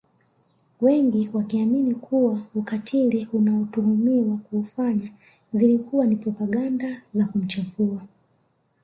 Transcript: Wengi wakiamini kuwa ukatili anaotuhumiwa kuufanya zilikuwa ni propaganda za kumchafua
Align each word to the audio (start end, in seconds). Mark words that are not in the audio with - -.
Wengi 0.81 1.29
wakiamini 1.33 1.95
kuwa 1.95 2.41
ukatili 2.55 3.27
anaotuhumiwa 3.37 4.37
kuufanya 4.37 5.11
zilikuwa 5.53 6.05
ni 6.05 6.15
propaganda 6.15 7.01
za 7.13 7.25
kumchafua 7.25 8.01